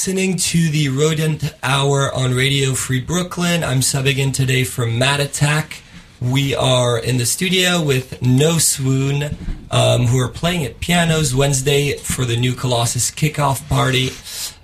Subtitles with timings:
[0.00, 3.62] Listening to the Rodent Hour on Radio Free Brooklyn.
[3.62, 5.82] I'm subbing in today from Matt Attack.
[6.22, 9.36] We are in the studio with No Swoon,
[9.70, 14.08] um, who are playing at pianos Wednesday for the new Colossus kickoff party.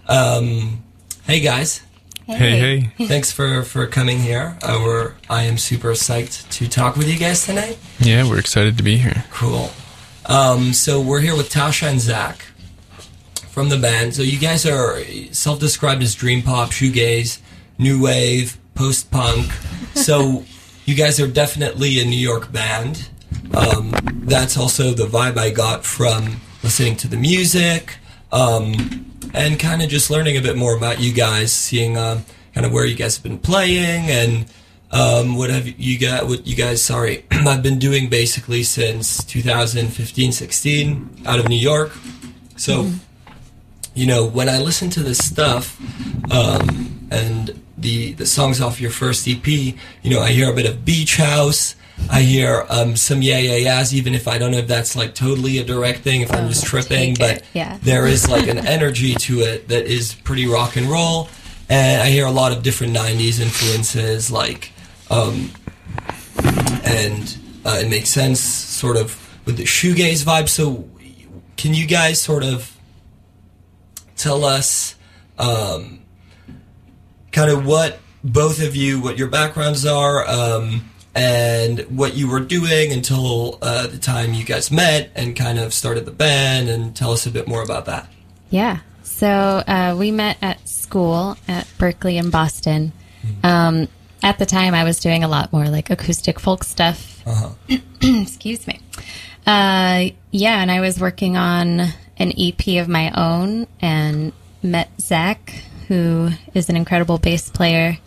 [0.08, 0.82] Um,
[1.24, 1.82] hey guys,
[2.24, 3.06] Hey, hey.
[3.06, 4.56] thanks for, for coming here.
[4.62, 7.76] Uh, we're, I am super psyched to talk with you guys tonight.
[7.98, 9.26] Yeah, we're excited to be here.
[9.30, 9.68] Cool.
[10.24, 12.45] Um, so we're here with Tasha and Zach
[13.56, 14.14] from the band.
[14.14, 17.41] So you guys are self-described as dream pop, shoegaze,
[17.79, 19.50] new wave, post-punk.
[19.94, 20.44] So
[20.85, 23.08] you guys are definitely a New York band.
[23.55, 23.94] Um,
[24.25, 27.97] that's also the vibe I got from listening to the music
[28.31, 32.20] um, and kind of just learning a bit more about you guys, seeing uh,
[32.53, 34.44] kind of where you guys have been playing and
[34.91, 36.29] um, what have you got?
[36.29, 36.82] What you guys?
[36.82, 41.93] Sorry, I've been doing basically since 2015, 16, out of New York.
[42.56, 42.91] So,
[43.96, 45.76] you know, when I listen to this stuff
[46.31, 50.66] um, and the the songs off your first EP, you know, I hear a bit
[50.66, 51.75] of Beach House.
[52.10, 55.14] I hear um, some yeah yeah yeahs, even if I don't know if that's like
[55.14, 57.78] totally a direct thing, if I'm Oh, just tripping, but yeah.
[57.82, 61.28] there is like an energy to it that is pretty rock and roll.
[61.70, 64.72] And I hear a lot of different '90s influences, like,
[65.10, 65.50] um,
[66.84, 70.48] and uh, it makes sense, sort of, with the shoegaze vibe.
[70.48, 70.88] So,
[71.56, 72.75] can you guys sort of
[74.16, 74.94] tell us,
[75.38, 76.00] um,
[77.32, 82.40] kind of what both of you, what your backgrounds are, um, and what you were
[82.40, 86.94] doing until uh, the time you guys met and kind of started the band, and
[86.96, 88.08] tell us a bit more about that.
[88.50, 88.81] Yeah.
[89.02, 92.93] So uh, we met at school at Berklee in Boston.
[93.43, 93.88] Um,
[94.22, 97.22] at the time, I was doing a lot more like acoustic folk stuff.
[98.02, 98.81] Excuse me.
[99.46, 101.88] Uh, yeah, and I was working on
[102.19, 104.32] an EP of my own and
[104.63, 105.51] met Zach,
[105.89, 107.99] who is an incredible bass player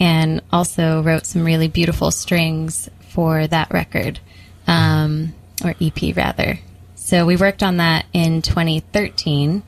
[0.00, 4.18] and also wrote some really beautiful strings for that record,
[4.66, 5.32] um,
[5.64, 6.58] or EP rather.
[6.96, 9.62] So we worked on that in 2013.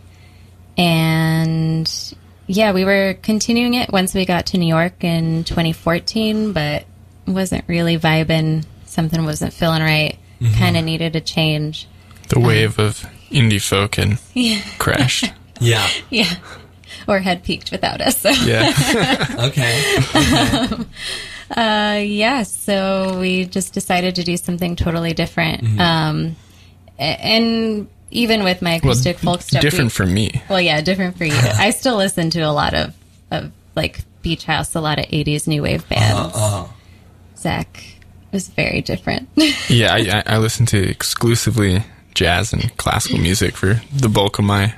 [0.78, 2.14] And
[2.46, 6.84] yeah, we were continuing it once we got to New York in 2014, but
[7.26, 8.64] wasn't really vibing.
[8.84, 10.18] Something wasn't feeling right.
[10.56, 11.88] Kind of needed a change.
[12.28, 14.18] The wave of indie folk had
[14.78, 15.32] crashed.
[15.58, 15.88] Yeah.
[16.10, 16.34] Yeah.
[17.08, 18.18] Or had peaked without us.
[18.18, 18.28] So.
[18.28, 18.72] Yeah.
[19.46, 20.84] Okay.
[21.48, 25.80] Uh, yeah, so we just decided to do something totally different.
[25.80, 26.36] Um,
[26.98, 30.42] and even with my well, acoustic folk stuff, we- different from me.
[30.50, 31.32] Well, yeah, different for you.
[31.36, 32.94] I still listen to a lot of,
[33.30, 36.32] of like Beach House, a lot of 80s new wave bands.
[36.36, 36.66] Uh,
[37.36, 37.82] Zach
[38.32, 39.28] was very different.
[39.68, 41.84] Yeah, I, I, I listen to exclusively
[42.16, 44.74] jazz and classical music for the bulk of my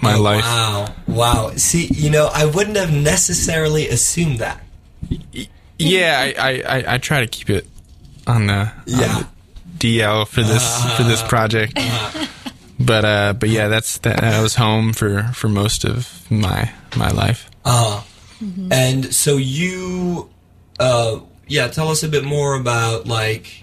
[0.00, 0.44] my life.
[0.44, 0.94] Wow.
[1.06, 1.50] Wow.
[1.56, 4.60] See, you know, I wouldn't have necessarily assumed that.
[5.78, 7.66] Yeah, I, I, I, I try to keep it
[8.26, 9.26] on the, on the
[9.78, 11.78] DL for this for this project.
[12.78, 14.20] But uh, but yeah, that's that.
[14.20, 17.48] That was home for, for most of my my life.
[17.64, 18.02] Uh,
[18.72, 20.28] And so you,
[20.80, 23.61] uh, yeah, tell us a bit more about like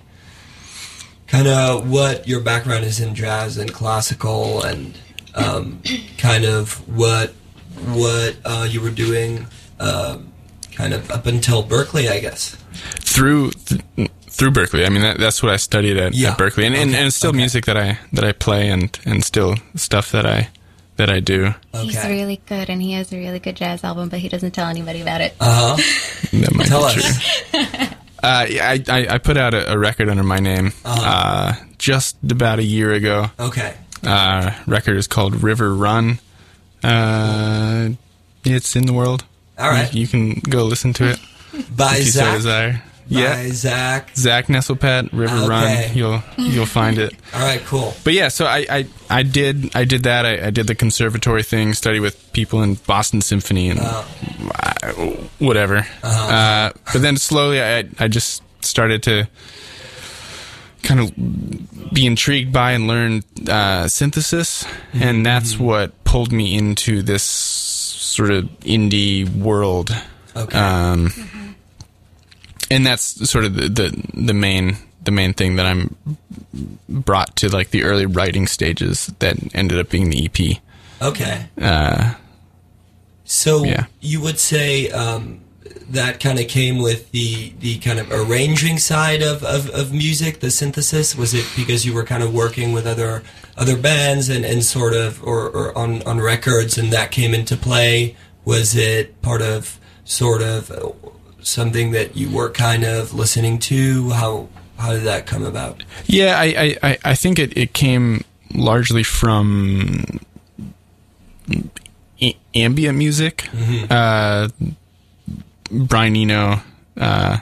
[1.29, 4.97] kind of what your background is in jazz and classical and
[5.35, 5.81] um,
[6.17, 7.33] kind of what
[7.93, 9.47] what uh, you were doing
[9.79, 10.31] um
[10.73, 12.55] kind of up until Berklee, I guess.
[12.99, 13.81] through th-
[14.27, 14.85] through Berklee.
[14.85, 16.31] I mean, that, that's what I studied at, Yeah.
[16.31, 16.97] at Berklee, and, and, Okay.
[16.99, 17.37] and it's still Okay.
[17.37, 20.49] music that I that I play and and still stuff that I
[20.97, 21.53] that I do.
[21.73, 24.67] He's really good, and he has a really good jazz album, but he doesn't tell
[24.67, 25.33] anybody about it.
[25.39, 25.83] Uh huh.
[26.39, 27.19] That might Tell be us.
[27.51, 27.61] true.
[28.21, 31.01] Uh, I, I I put out a, a record under my name Uh-huh.
[31.09, 33.31] uh, just about a year ago.
[33.39, 33.73] Okay.
[34.03, 36.19] Uh, record is called River Run.
[36.83, 37.89] Uh,
[38.43, 39.23] it's in the world.
[39.57, 39.93] All right.
[39.93, 41.19] you, you can go listen to it
[41.75, 44.15] By you so Yeah, Zach.
[44.15, 45.47] Zach Nesselpet, River Okay.
[45.47, 45.97] Run.
[45.97, 47.13] You'll you'll find it.
[47.33, 47.61] All right.
[47.65, 47.93] Cool.
[48.03, 50.25] But yeah, so I, I, I did I did that.
[50.25, 54.03] I, I did the conservatory thing, study with people in Boston Symphony and uh,
[55.39, 55.85] whatever.
[56.03, 59.27] uh but then slowly, I I just started to
[60.83, 61.11] kind of
[61.93, 68.31] be intrigued by and learn uh, synthesis, and that's what pulled me into this sort
[68.31, 69.91] of indie world.
[70.35, 70.57] Okay.
[70.57, 71.11] Um,
[72.71, 75.95] and that's sort of the, the the main the main thing that I'm
[76.87, 80.57] brought to like the early writing stages that ended up being the EP.
[81.01, 81.45] okay.
[81.59, 82.13] Uh,
[83.25, 83.85] So Yeah.
[84.01, 85.39] you would say um,
[85.89, 90.39] that kind of came with the the kind of arranging side of, of, of music,
[90.39, 91.15] the synthesis?
[91.15, 93.23] Was it because you were kind of working with other
[93.57, 97.55] other bands and, and sort of or, or on on records and that came into
[97.55, 98.15] play?
[98.45, 100.71] Was it part of sort of
[101.41, 104.09] something that you were kind of listening to?
[104.11, 105.83] How how did that come about?
[106.05, 110.19] Yeah, I I, I think it, it came largely from
[112.21, 113.47] a- ambient music.
[113.89, 114.49] Uh,
[115.71, 116.61] Brian Eno,
[116.97, 117.37] uh,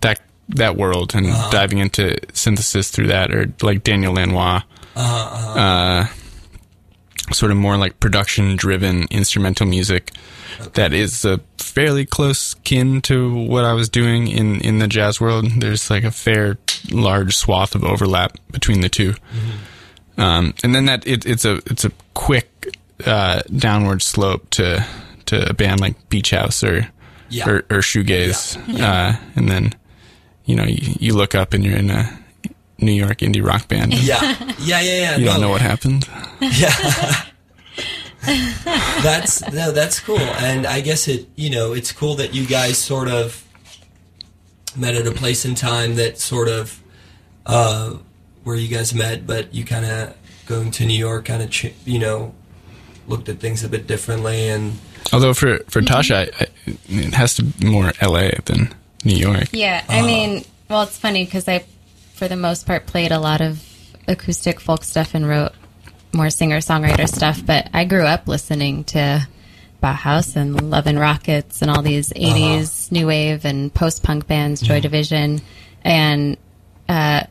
[0.00, 4.62] that that world, and diving into synthesis through that, or like Daniel Lanois,
[4.96, 6.06] uh,
[7.32, 10.12] sort of more like production driven instrumental music.
[10.74, 15.20] That is a fairly close kin to what I was doing in, in the jazz
[15.20, 15.46] world.
[15.58, 16.58] There's like a fair
[16.90, 19.14] large swath of overlap between the 2
[20.18, 24.84] um, and then that it, it's a it's a quick uh, downward slope to
[25.26, 26.88] to a band like Beach House or
[27.28, 27.48] Yeah.
[27.48, 29.74] or, or shoegaze, Uh, and then
[30.44, 32.18] you know you, you look up and you're in a
[32.78, 33.92] New York indie rock band.
[33.94, 34.22] Yeah,
[34.60, 35.16] yeah, yeah, yeah.
[35.16, 35.32] You no.
[35.32, 36.08] don't know what happened.
[36.40, 36.70] Yeah.
[39.02, 42.78] that's no, that's cool, and I guess it you know it's cool that you guys
[42.78, 43.42] sort of
[44.76, 46.82] met at a place in time that sort of
[47.46, 47.94] uh,
[48.44, 50.16] where you guys met, but you kind of
[50.46, 52.34] going to New York, kind of ch- you know
[53.08, 54.78] looked at things a bit differently, and
[55.12, 58.38] Although for for Tasha, I, I, it has to be more L.A.
[58.44, 59.48] than New York.
[59.52, 61.64] Yeah, I mean, well, it's funny because I,
[62.14, 63.62] for the most part, played a lot of
[64.08, 65.52] acoustic folk stuff and wrote
[66.16, 67.44] more singer songwriter stuff.
[67.44, 69.26] But I grew up listening to
[69.82, 74.60] Bauhaus and Love and Rockets and all these '80s new wave and post punk bands,
[74.60, 75.40] Joy Division,
[75.84, 76.36] and
[76.88, 77.24] uh,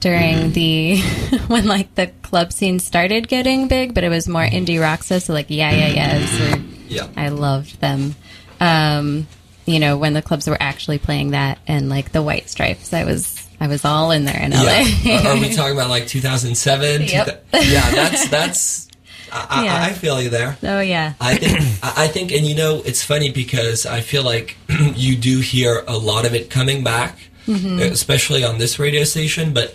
[0.00, 1.00] during the
[1.48, 5.24] when like the club scene started getting big, but it was more indie rock stuff,
[5.24, 8.14] so like yeah, yeah, yeahs or yeah, I loved them.
[8.60, 9.26] Um,
[9.66, 13.04] you know, when the clubs were actually playing that and like the White Stripes, I
[13.04, 14.84] was I was all in there in LA.
[15.02, 15.28] yeah.
[15.28, 17.02] Are, we talking about like 2007?
[17.02, 17.46] Yep.
[17.54, 18.88] yeah, that's that's.
[19.32, 19.74] I, Yeah.
[19.74, 20.56] I, I feel you there.
[20.62, 24.56] oh yeah, I think I think, and you know, it's funny because I feel like
[24.94, 29.52] you do hear a lot of it coming back, especially on this radio station.
[29.52, 29.74] But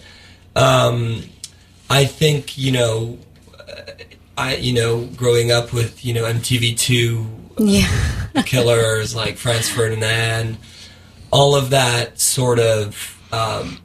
[0.55, 1.23] um,
[1.89, 3.19] I think you know,
[4.37, 10.57] I you know, growing up with you know MTV two yeah, killers like Franz Ferdinand,
[11.31, 13.77] all of that sort of um,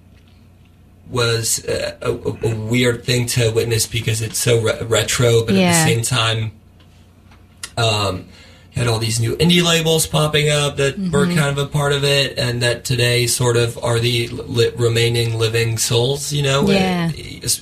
[1.11, 5.71] was a, a, a weird thing to witness because it's so re- retro, but Yeah.
[5.71, 6.53] at the same time,
[7.77, 8.27] um,
[8.75, 12.05] had all these new indie labels popping up that were kind of a part of
[12.05, 17.11] it, and that today sort of are the li- remaining living souls, you know, Yeah.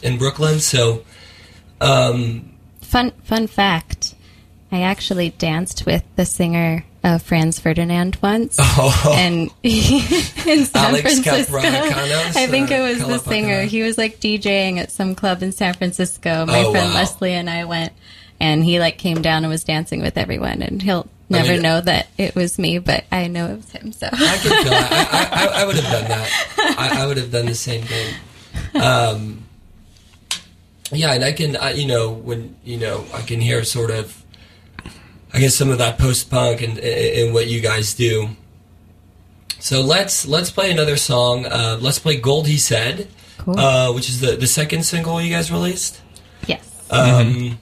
[0.02, 0.58] in Brooklyn.
[0.58, 1.04] So,
[1.80, 2.50] um,
[2.80, 4.14] fun fun fact.
[4.72, 11.02] I actually danced with the singer of Franz Ferdinand once, oh, and in San Alex
[11.02, 11.58] Francisco.
[11.62, 13.62] I think it was the singer.
[13.62, 16.46] He was like DJing at some club in San Francisco.
[16.46, 16.94] My Oh, friend wow.
[16.94, 17.92] Leslie and I went,
[18.40, 20.62] and he like came down and was dancing with everyone.
[20.62, 23.92] And he'll never mean- know that it was me, but I know it was him.
[23.92, 25.18] So I could feel that.
[25.22, 26.74] I, I, I, I would have done that.
[26.78, 28.14] I, I would have done the same thing.
[28.80, 29.42] Um,
[30.90, 34.23] yeah, and I can, I, you know, when you know, I can hear sort of,
[35.34, 38.28] I guess some of that post punk and and what you guys do.
[39.58, 41.46] So let's let's play another song.
[41.46, 43.58] Uh, let's play "Gold." He said, Cool.
[43.58, 46.00] uh, which is the the second single you guys released.
[46.46, 46.62] yes.
[46.90, 47.58] Um,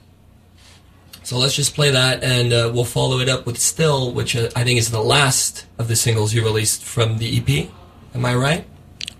[1.23, 4.49] So let's just play that, and uh, we'll follow it up with "Still," which uh,
[4.55, 7.69] I think is the last of the singles you released from the EP.
[8.13, 8.65] Am I right?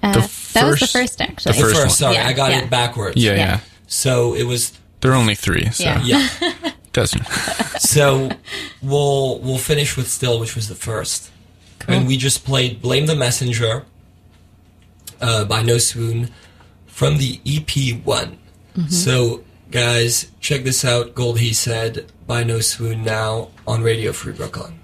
[0.04, 0.20] Uh, The
[0.54, 1.54] that was the first- first actually.
[1.56, 1.90] the first one.
[1.90, 2.60] Sorry, Yeah, I got yeah.
[2.60, 3.16] it backwards.
[3.16, 3.38] Yeah, yeah.
[3.38, 3.60] Yeah.
[3.88, 6.04] So it was There are only three, so Yeah.
[6.04, 6.28] yeah.
[6.94, 7.26] doesn't.
[7.80, 8.30] so
[8.82, 11.32] we'll we'll finish with "Still," which was the first,
[11.88, 13.86] and we just played "Blame the Messenger"
[15.22, 16.30] uh, by No Swoon
[16.86, 18.38] from the EP one.
[18.90, 21.14] So guys, check this out.
[21.14, 24.80] "Gold," he said by No Swoon now on Radio Free Brooklyn.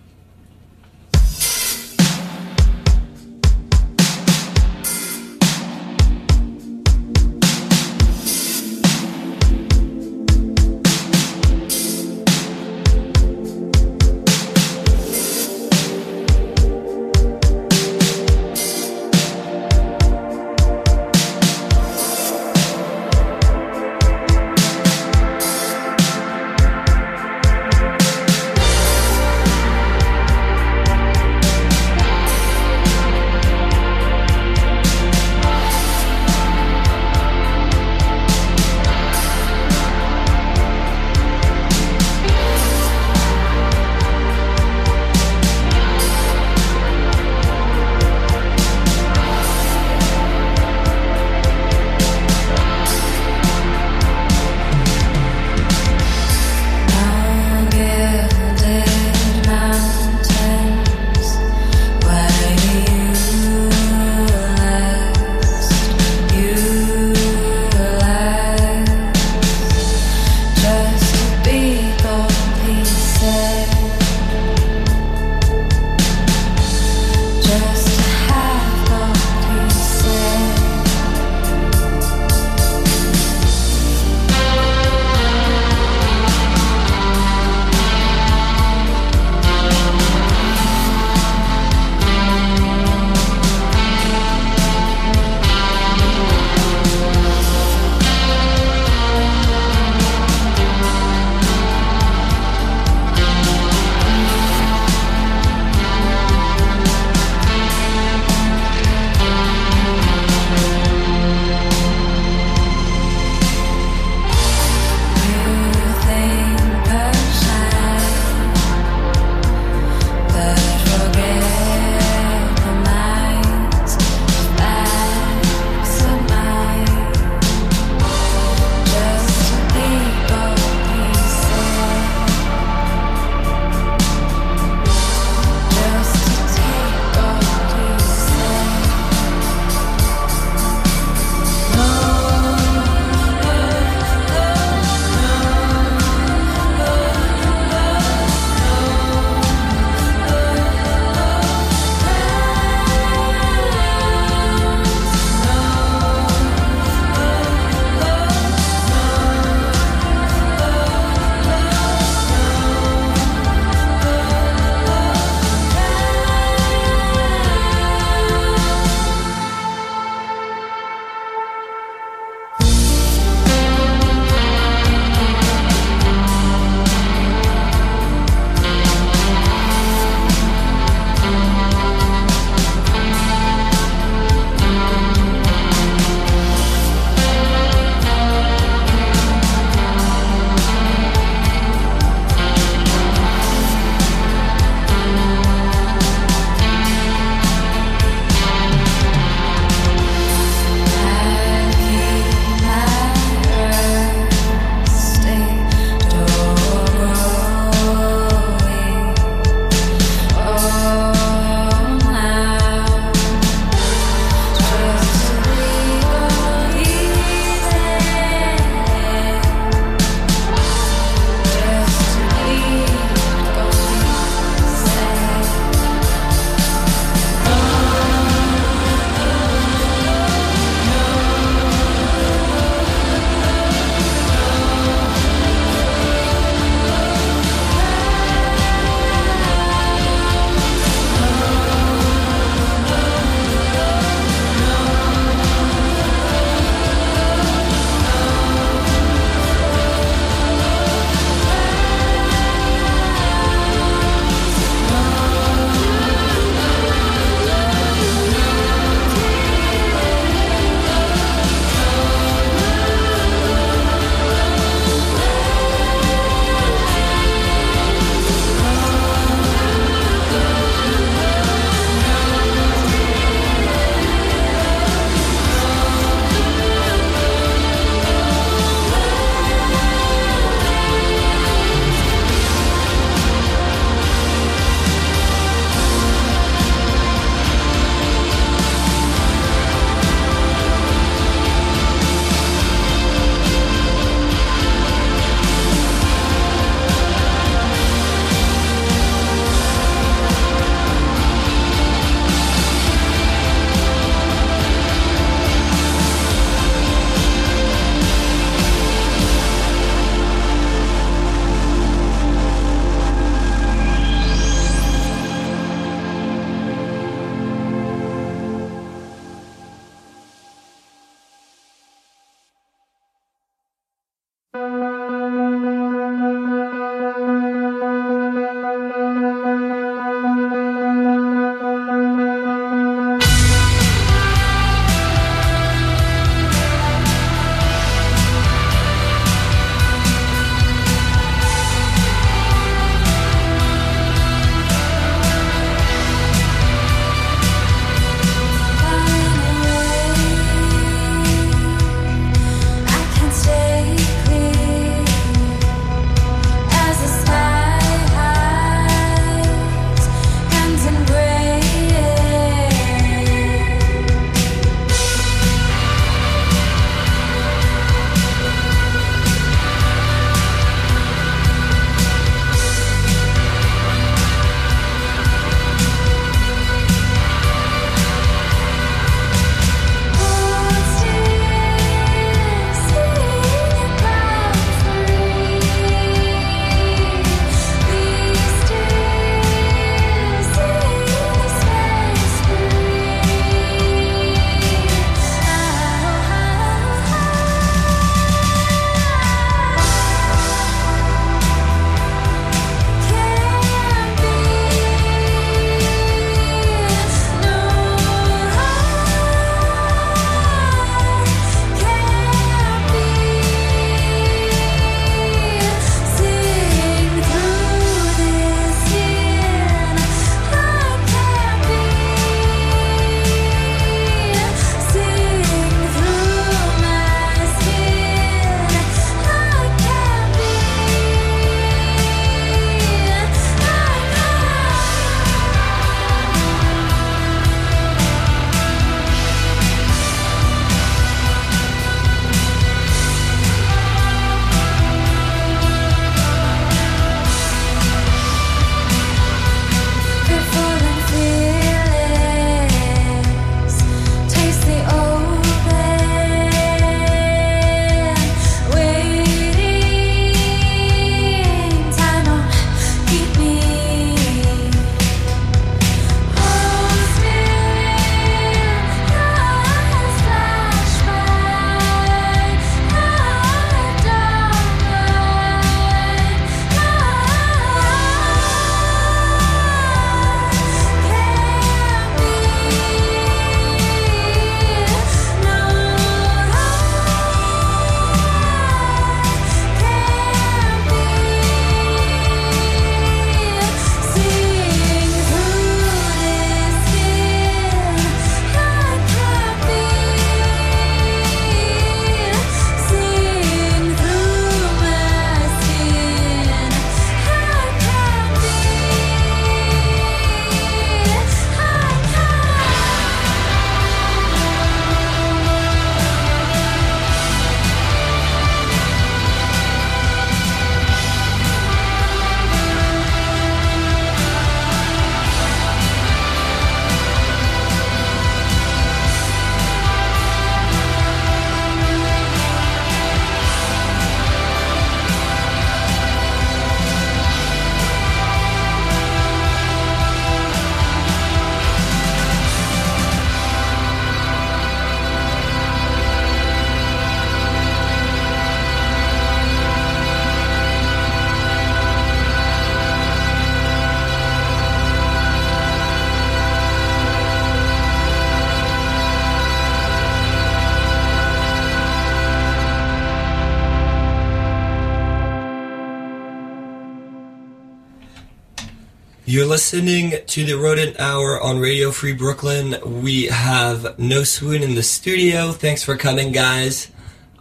[569.60, 572.78] Listening to the Rodent Hour on Radio Free Brooklyn.
[573.04, 575.52] We have No Swoon in the studio.
[575.52, 576.90] Thanks for coming, guys.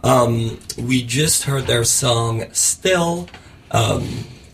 [0.03, 3.29] Um, we just heard their song Still,
[3.71, 4.01] um,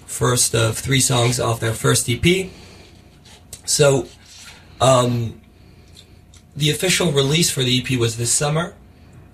[0.05, 2.51] first of three songs off their first EP.
[3.65, 4.07] So,
[4.79, 5.41] um,
[6.55, 8.75] the official release for the EP was this summer.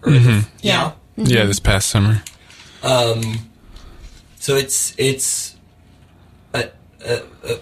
[0.03, 0.93] Or the- yeah.
[1.17, 2.23] Yeah, this past summer.
[2.81, 3.49] Um,
[4.39, 5.57] so it's it's
[6.53, 6.69] a,
[7.05, 7.59] a, a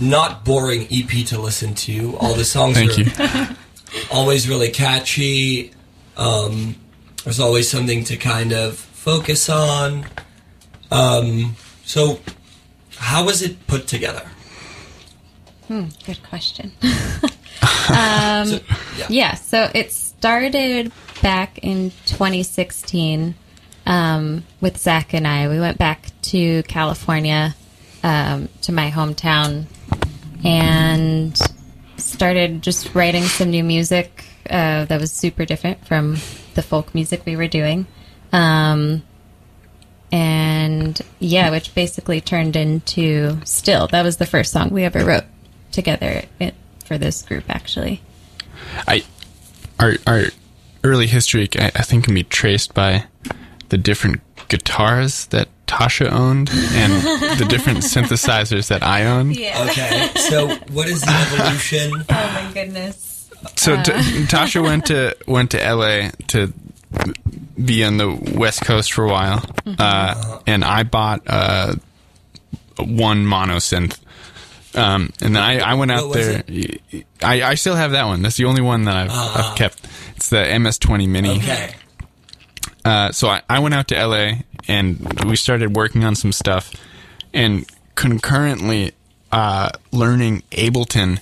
[0.00, 2.16] not boring EP to listen to.
[2.18, 3.56] All the songs Thank are you.
[4.12, 5.72] always really catchy.
[6.16, 6.76] Um,
[7.24, 10.06] there's always something to kind of focus on.
[10.90, 12.20] Um, so,
[12.96, 14.28] how was it put together?
[15.68, 16.72] Hmm, good question.
[17.88, 18.60] um, So,
[18.98, 19.06] yeah.
[19.08, 23.34] yeah, so it started back in 2016
[23.86, 25.48] um, with Zach and I.
[25.48, 27.54] We went back to California,
[28.02, 29.64] um, to my hometown,
[30.44, 31.38] and
[31.96, 36.16] started just writing some new music uh, that was super different from
[36.54, 37.86] the folk music we were doing.
[38.32, 39.02] Um,
[40.12, 43.88] and yeah, which basically turned into Still.
[43.88, 45.24] That was the first song we ever wrote
[45.72, 46.54] together it,
[46.84, 48.00] for this group, actually.
[48.86, 49.02] I
[49.80, 50.24] our our
[50.84, 53.06] early history, I, I think, can be traced by
[53.70, 56.92] the different guitars that Tasha owned and
[57.38, 59.36] the different synthesizers that I owned.
[59.36, 59.66] Yeah.
[59.70, 61.92] Okay, so what is the evolution?
[61.94, 63.30] Oh my goodness.
[63.56, 63.92] So t-
[64.26, 66.52] Tasha went to went to LA to
[67.62, 69.44] be on the West Coast for a while,
[69.78, 71.74] uh, and I bought uh,
[72.78, 73.98] one mono synth.
[74.76, 76.42] Um, and then I, I went out What was there.
[77.22, 78.22] I, I still have that one.
[78.22, 79.86] That's the only one that I've, I've kept.
[80.16, 81.36] It's the MS20 Mini.
[81.36, 81.74] Okay,
[82.84, 84.32] Uh, so I, I went out to LA
[84.68, 86.72] and we started working on some stuff
[87.32, 88.92] and concurrently
[89.32, 91.18] uh, learning Ableton.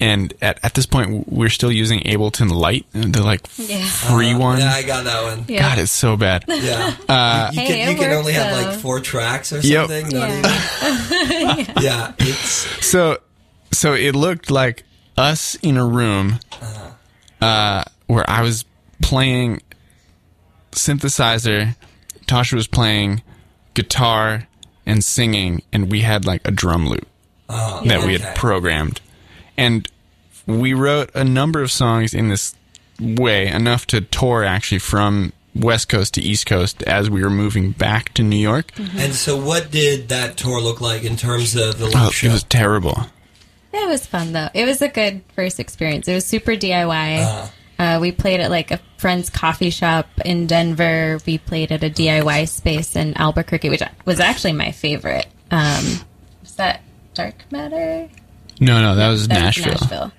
[0.00, 3.84] And at, at this point, we're still using Ableton Lite, the like Yeah.
[3.86, 4.58] free one.
[4.58, 5.44] yeah, I got that one.
[5.46, 5.60] Yeah.
[5.60, 6.44] God, it's so bad.
[6.48, 9.88] Yeah, you, you Hey, can, you can works, only have like four tracks or Yep.
[9.88, 10.08] something.
[10.18, 11.56] not Yeah.
[11.60, 13.18] even- yeah, it's So,
[13.70, 14.82] so it looked like
[15.16, 16.40] us in a room
[17.40, 18.64] uh, where I was
[19.02, 19.60] playing
[20.72, 21.76] synthesizer,
[22.26, 23.22] Tasha was playing
[23.74, 24.48] guitar
[24.84, 27.06] and singing, and we had like a drum loop
[27.48, 28.18] that we okay.
[28.18, 29.00] had programmed.
[29.56, 29.88] And
[30.46, 32.54] we wrote a number of songs in this
[33.00, 37.72] way, enough to tour actually from West Coast to East Coast as we were moving
[37.72, 38.72] back to New York.
[38.96, 42.28] And so, what did that tour look like in terms of the live Oh, show?
[42.28, 43.06] it was terrible.
[43.72, 44.48] It was fun though.
[44.54, 46.08] It was a good first experience.
[46.08, 47.22] It was super DIY.
[47.22, 47.48] Uh-huh.
[47.82, 51.18] Uh, we played at like a friend's coffee shop in Denver.
[51.26, 55.26] We played at a DIY space in Albuquerque, which was actually my favorite.
[55.50, 55.84] Um,
[56.42, 56.80] was that
[57.14, 58.08] Dark Matter?
[58.60, 59.72] No, no, that was That was Nashville.
[59.72, 60.12] Nashville.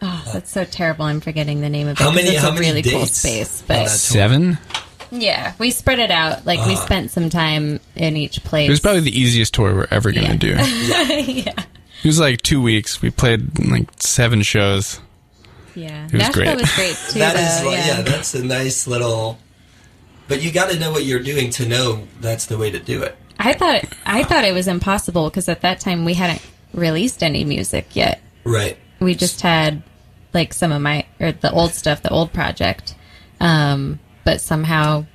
[0.00, 1.04] Oh, that's so terrible.
[1.04, 1.98] I'm forgetting the name of it.
[1.98, 3.88] How 'cause many- It's how a many really cool space, but that tour?
[3.90, 4.58] Seven?
[5.10, 6.46] yeah, we spread it out.
[6.46, 8.68] Like we spent some time in each place.
[8.68, 11.06] It was probably the easiest tour we're ever going to Yeah.
[11.06, 11.22] do.
[11.32, 11.52] yeah,
[12.02, 13.02] It was like two weeks.
[13.02, 14.98] We played like seven shows.
[15.74, 16.04] Yeah.
[16.04, 16.60] was Nashville great.
[16.60, 17.18] was great too.
[17.18, 17.96] That though, is, like, yeah.
[17.96, 19.38] yeah, that's a nice little.
[20.28, 23.02] But you got to know what you're doing to know that's the way to do
[23.02, 23.16] it.
[23.38, 26.42] I thought I thought it was impossible because at that time we hadn't
[26.74, 28.20] released any music yet.
[28.44, 28.76] Right.
[29.00, 29.82] We just had
[30.34, 32.94] like some of my or the old stuff, the old project,
[33.40, 35.06] um, but somehow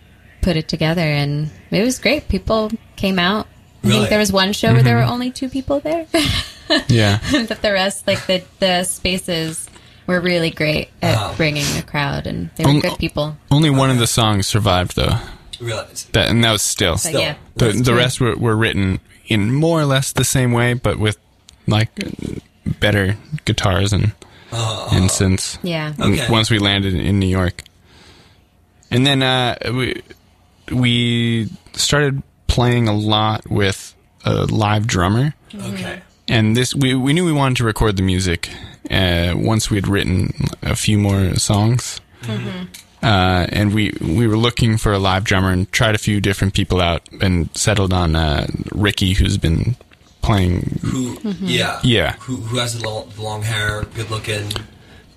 [0.41, 2.27] put it together and it was great.
[2.27, 3.47] People came out.
[3.83, 6.07] I think there was one show where there were only two people there,
[6.87, 7.19] Yeah.
[7.47, 9.69] but the rest, like the the spaces,
[10.07, 11.33] were really great at Wow.
[11.37, 13.37] bringing a crowd and they were good people.
[13.51, 15.17] Only one of the songs survived though.
[15.59, 16.05] Realize.
[16.13, 16.97] That and that was still.
[16.97, 17.19] Still.
[17.21, 20.99] yeah, The the rest were, were written in more or less the same way, but
[20.99, 21.17] with
[21.67, 21.89] like
[22.79, 24.11] better guitars and
[24.51, 25.57] and synths.
[25.63, 25.93] Yeah.
[25.99, 26.27] Okay.
[26.29, 27.63] Once we landed in New York,
[28.91, 30.01] and then uh, we
[30.71, 35.33] we started playing a lot with a live drummer.
[35.53, 36.01] Okay.
[36.27, 38.49] And this we, we knew we wanted to record the music
[38.91, 42.01] uh, once we had written a few more songs
[43.03, 46.53] uh, and we we were looking for a live drummer and tried a few different
[46.53, 49.75] people out and settled on uh, Ricky who's been
[50.25, 51.17] playing Who?
[51.39, 51.79] Yeah.
[51.83, 52.13] Yeah.
[52.21, 54.49] Who, who has the long, long hair, good looking,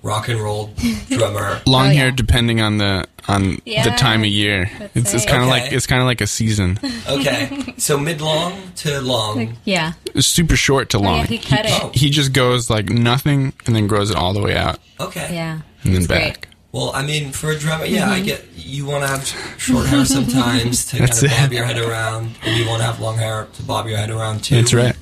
[0.01, 0.71] rock and roll
[1.09, 1.61] drummer?
[1.67, 5.49] long Oh, hair depending on the on the time of year it's, it's kind of
[5.49, 5.61] Okay.
[5.63, 7.73] like it's kind of like a season Okay.
[7.77, 9.55] So mid long to long.
[9.65, 9.93] Yeah.
[10.19, 11.95] super short to long Oh, yeah, he cut it.
[11.95, 15.27] he just goes like nothing and then grows it all the way out Okay.
[15.33, 15.61] Yeah.
[15.83, 16.19] and then It's great.
[16.41, 18.11] back Well, I mean, for a drummer, yeah, Mm-hmm.
[18.13, 19.27] I get you want to have
[19.59, 21.55] short hair sometimes to kind of bob it.
[21.55, 24.43] your head around, and you want to have long hair to bob your head around
[24.43, 24.55] too.
[24.55, 24.95] that's right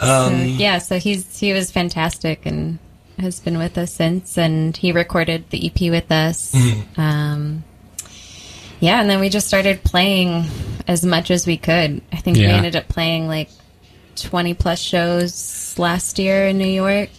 [0.00, 2.78] so, yeah, so he's he was fantastic and
[3.18, 6.54] has been with us since, and he recorded the EP with us.
[6.96, 7.64] Um,
[8.80, 10.44] yeah, and then we just started playing
[10.86, 12.00] as much as we could.
[12.12, 13.50] I think we ended up playing like
[14.16, 17.10] twenty plus shows last year in New York.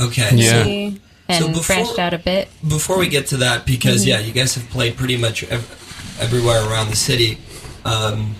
[0.00, 0.30] Okay.
[0.36, 0.96] Yeah.
[1.28, 2.48] And So before- branched out a bit.
[2.66, 6.60] before we get to that, because yeah, you guys have played pretty much ev- everywhere
[6.68, 7.38] around the city.
[7.84, 8.34] Um,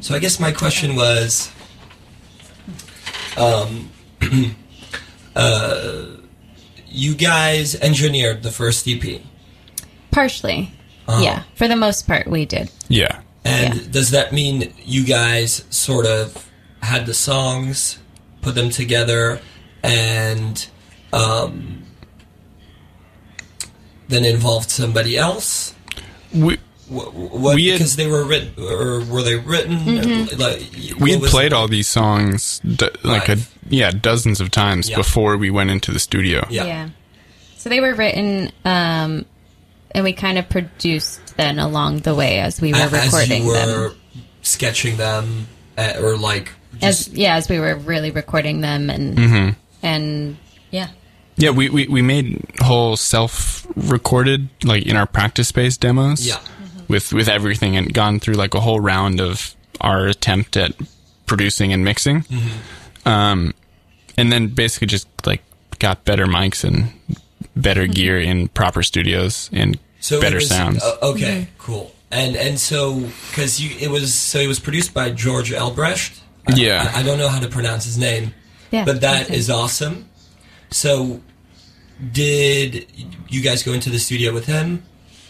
[0.00, 1.50] so I guess my question was,
[3.36, 3.90] um,
[5.36, 6.06] uh,
[6.88, 9.20] you guys engineered the first EP,
[10.10, 10.72] Partially.
[11.06, 11.22] Uh-huh.
[11.22, 11.42] Yeah.
[11.54, 12.70] For the most part, we did.
[12.88, 13.20] Yeah.
[13.44, 13.80] and Yeah.
[13.90, 16.48] does that mean you guys sort of
[16.82, 17.98] had the songs,
[18.42, 19.40] put them together,
[19.84, 20.66] and
[21.12, 21.84] um,
[24.08, 25.74] then involved somebody else?
[26.34, 26.58] We
[26.90, 29.78] What, what We had- because they were written or were they written?
[29.78, 30.38] Mm-hmm.
[30.40, 33.36] Like we what had was- played all these songs d- like a,
[33.68, 34.96] yeah dozens of times Yeah.
[34.96, 36.46] before we went into the studio.
[36.50, 36.88] Yeah.
[37.56, 39.24] So they were written, um,
[39.92, 43.38] and we kind of produced then along the way as we were A- recording as
[43.40, 43.96] you were them.
[44.42, 45.46] sketching them,
[45.78, 46.50] uh, or like
[46.82, 49.50] As yeah, as we were really recording them, and Mm-hmm.
[49.82, 50.36] and
[50.70, 50.88] yeah,
[51.36, 56.26] Yeah, we, we, we made whole self recorded like in our practice space demos.
[56.26, 56.38] Yeah.
[56.90, 60.72] With with everything and gone through like a whole round of our attempt at
[61.26, 62.22] producing and mixing.
[62.22, 63.08] Mm-hmm.
[63.08, 63.54] Um
[64.18, 65.42] and then basically just like
[65.78, 66.92] got better mics and
[67.56, 70.82] better gear in proper studios and so better was- sounds.
[70.82, 71.92] uh, okay, cool.
[72.10, 73.00] And and so
[73.30, 76.20] because you it was so it was produced by George Elbrecht.
[76.48, 76.90] I- Yeah.
[76.94, 78.34] I, I don't know how to pronounce his name,
[78.72, 78.84] yeah.
[78.84, 79.38] but that me too.
[79.40, 80.08] is awesome.
[80.72, 81.20] So,
[82.12, 82.86] did
[83.28, 84.82] you guys go into the studio with him?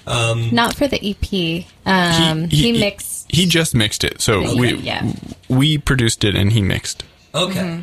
[0.06, 1.64] Not for the EP.
[1.86, 3.26] Um, he, mixed.
[3.30, 4.20] He just mixed it.
[4.20, 5.12] So Okay, we yeah.
[5.48, 7.04] we produced it and he mixed.
[7.34, 7.80] Okay, Mm-hmm.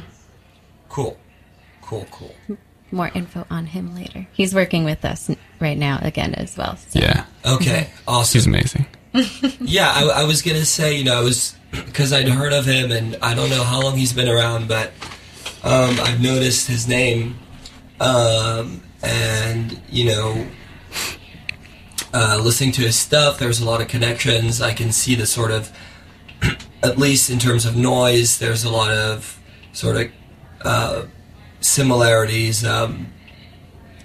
[0.89, 1.17] cool,
[1.82, 2.36] cool, cool.
[2.91, 4.27] more info on him later.
[4.34, 6.77] He's working with us right now again as well.
[6.89, 6.99] So.
[6.99, 7.25] Yeah.
[7.45, 8.38] Okay, awesome.
[8.38, 8.86] He's amazing.
[9.62, 12.91] Yeah, I, I was gonna say, you know, I was because I'd heard of him,
[12.91, 14.91] and I don't know how long he's been around, but
[15.63, 17.38] um, I've noticed his name,
[17.99, 20.45] um, and you know,
[22.13, 24.62] uh, listening to his stuff, there's a lot of connections.
[24.62, 25.72] I can see the sort of,
[26.84, 29.39] at least in terms of noise, there's a lot of
[29.74, 30.12] sort of
[30.62, 31.06] uh,
[31.60, 32.65] similarities.
[32.65, 33.08] Um,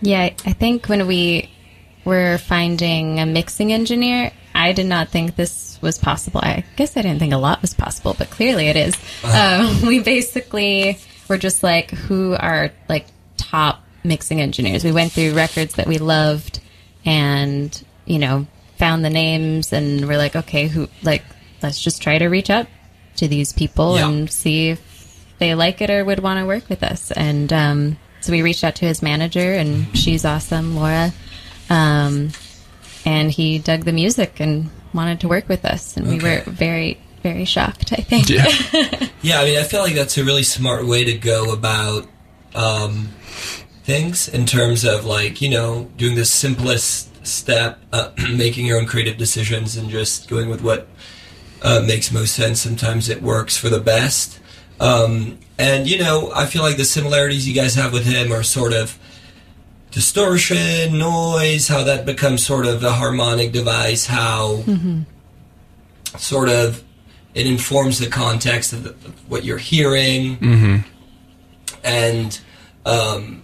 [0.00, 1.50] Yeah, I think when we
[2.04, 6.40] were finding a mixing engineer, I did not think this was possible.
[6.42, 8.96] I guess I didn't think a lot was possible, but clearly it is.
[9.24, 14.84] Um, we basically were just like, who are like top mixing engineers?
[14.84, 16.60] We went through records that we loved
[17.04, 18.46] and, you know,
[18.78, 21.22] found the names and we're like, okay, who, like,
[21.62, 22.66] let's just try to reach out
[23.16, 24.08] to these people Yeah.
[24.08, 27.10] and see if they like it or would want to work with us.
[27.12, 31.12] And um, so we reached out to his manager, and she's awesome, Laura.
[31.70, 32.30] Um,
[33.04, 37.00] and he dug the music and wanted to work with us, and we were very,
[37.22, 37.92] very shocked.
[37.92, 38.28] I think.
[38.28, 39.08] Yeah.
[39.24, 42.08] Yeah, I mean, I feel like that's a really smart way to go about
[42.56, 43.10] um,
[43.84, 48.86] things in terms of like you know doing the simplest step, uh, making your own
[48.86, 50.88] creative decisions, and just going with what
[51.62, 52.60] uh, makes most sense.
[52.60, 54.38] Sometimes it works for the best.
[54.80, 58.42] Um, and you know, I feel like the similarities you guys have with him are
[58.42, 58.98] sort of
[59.92, 64.64] distortion, noise, how that becomes sort of a harmonic device, how
[66.18, 66.82] sort of
[67.34, 70.36] it informs the context of, the, of what you're hearing,
[71.84, 72.40] and
[72.84, 73.42] um,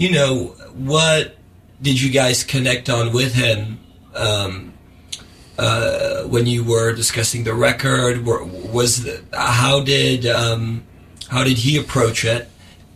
[0.00, 1.36] you know what
[1.82, 3.78] did you guys connect on with him
[4.14, 4.72] um,
[5.58, 8.24] uh, when you were discussing the record?
[8.24, 10.84] Was the, how did um,
[11.28, 12.48] how did he approach it?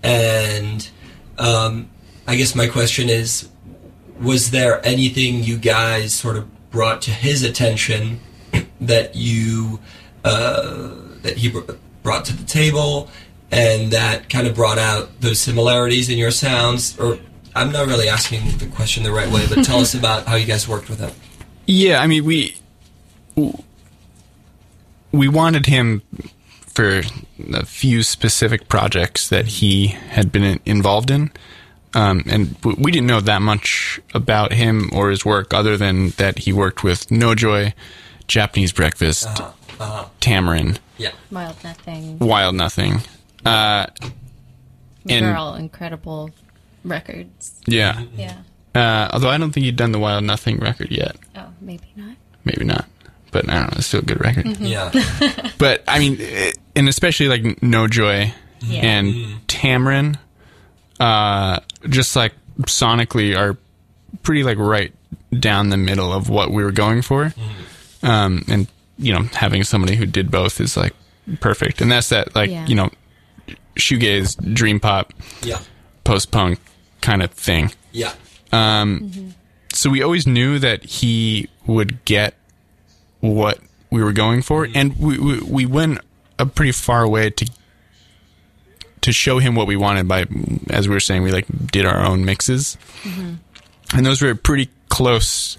[0.02, 0.88] And
[1.36, 1.90] um,
[2.26, 3.50] I guess my question is,
[4.18, 8.20] was there anything you guys sort of brought to his attention
[8.80, 9.78] that you
[10.24, 11.52] uh, that he
[12.02, 13.10] brought to the table,
[13.54, 16.98] and that kind of brought out those similarities in your sounds?
[16.98, 17.18] Or
[17.54, 20.46] I'm not really asking the question the right way, but tell us about how you
[20.46, 21.10] guys worked with him.
[21.66, 22.56] Yeah, I mean we
[25.12, 26.02] we wanted him
[26.66, 27.02] for
[27.52, 31.30] a few specific projects that he had been involved in,
[31.94, 36.40] um, and we didn't know that much about him or his work other than that
[36.40, 37.72] he worked with No Joy,
[38.26, 39.28] Japanese Breakfast,
[40.20, 41.10] Tamaryn, Yeah.
[41.30, 42.18] Wild Nothing.
[42.18, 43.02] Wild Nothing.
[43.44, 43.86] Uh,
[45.04, 46.30] These And- are all incredible
[46.84, 47.52] records.
[47.66, 48.02] yeah.
[48.16, 48.36] Yeah.
[48.74, 51.16] Uh, although I don't think he'd done the Wild Nothing record yet.
[51.36, 52.16] Oh, maybe not.
[52.44, 52.86] Maybe not.
[53.30, 53.74] but I don't know.
[53.78, 54.46] It's still a good record.
[54.58, 54.90] Yeah.
[55.58, 58.80] But I mean, it, and especially like No Joy Yeah.
[58.82, 60.16] and Tamaryn,
[61.00, 62.32] uh, just like
[62.62, 63.56] sonically are
[64.22, 64.92] pretty like right
[65.38, 67.34] down the middle of what we were going for.
[68.02, 68.68] Um, and
[68.98, 70.94] you know, having somebody who did both is like
[71.40, 71.80] perfect.
[71.80, 72.66] And that's that like Yeah.
[72.66, 72.90] you know,
[73.76, 75.12] shoegaze, dream pop,
[75.42, 75.58] Yeah.
[76.04, 76.58] post punk
[77.00, 77.72] kind of thing.
[77.92, 78.12] Yeah.
[78.52, 79.28] um mm-hmm.
[79.72, 82.34] so we always knew that he would get
[83.20, 83.58] what
[83.90, 84.76] we were going for, mm-hmm.
[84.76, 86.00] and we, we we went
[86.38, 87.50] a pretty far way to
[89.02, 90.24] to show him what we wanted by,
[90.70, 93.34] as we were saying, we like did our own mixes, mm-hmm.
[93.96, 95.58] and those were pretty close.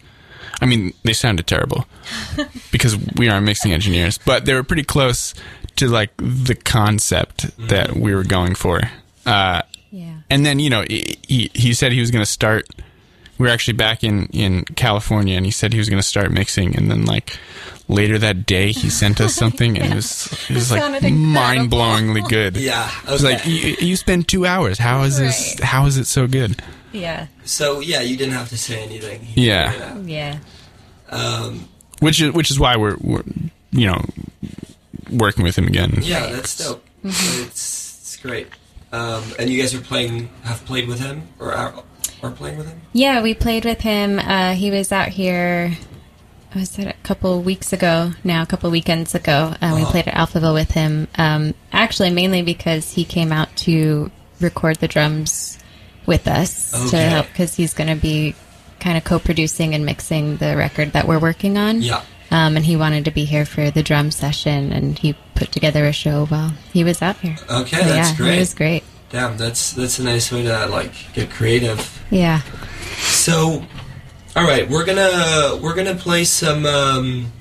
[0.61, 1.85] I mean, they sounded terrible
[2.71, 5.33] because we aren't mixing engineers, but they were pretty close
[5.77, 8.81] to like the concept that we were going for.
[9.25, 9.61] Uh,
[9.91, 10.17] Yeah.
[10.29, 12.67] and then you know he he, he said he was going to start
[13.37, 16.31] we were actually back in in california and he said he was going to start
[16.31, 17.37] mixing and then like
[17.87, 22.57] later that day he sent us something and it was it was like mind-blowingly good
[22.71, 22.89] Yeah.
[23.07, 26.27] it was like you, you spent two hours how is this how is it so
[26.27, 26.61] good
[26.91, 27.27] Yeah.
[27.43, 29.19] So yeah, you didn't have to say anything.
[29.21, 29.71] He Yeah.
[29.71, 30.05] figured it out.
[30.07, 30.39] Yeah.
[31.09, 31.67] Um,
[31.99, 33.23] which is which is why we're, we're
[33.71, 33.99] you know
[35.11, 36.83] working with him again yeah, that's dope.
[37.03, 38.47] It's it's great.
[38.91, 41.73] Um, and you guys are playing, have played with him, or are,
[42.23, 42.79] are playing with him?
[42.93, 44.19] Yeah, we played with him.
[44.19, 45.77] Uh, he was out here.
[46.55, 48.11] Was that a couple weeks ago?
[48.23, 49.91] Now, a couple weekends ago, uh, we Uh-huh.
[49.91, 51.09] played at Alphaville with him.
[51.17, 55.59] Um, actually, mainly because he came out to record the drums
[56.05, 58.33] with us to help because he's going to be
[58.79, 61.81] kind of co-producing and mixing the record that we're working on.
[61.81, 62.01] Yeah.
[62.31, 65.85] Um, and he wanted to be here for the drum session, and he put together
[65.85, 67.35] a show while he was out here.
[67.49, 68.35] Okay, So, that's yeah, great.
[68.35, 68.83] It was great.
[69.09, 72.03] Damn, that's that's a nice way to like get creative.
[72.09, 72.41] Yeah.
[72.97, 73.63] So,
[74.35, 77.31] all right, we're gonna we're gonna play some um,